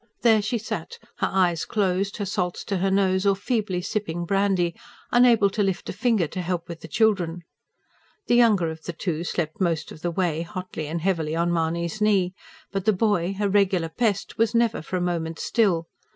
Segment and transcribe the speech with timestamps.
[0.23, 4.73] There she sat, her eyes closed, her salts to her nose or feebly sipping brandy,
[5.11, 7.43] unable to lift a finger to help with the children.
[8.25, 12.01] The younger of the two slept most of the way hotly and heavily on Mahony's
[12.01, 12.33] knee;
[12.71, 15.85] but the boy, a regular pest, was never for a moment still.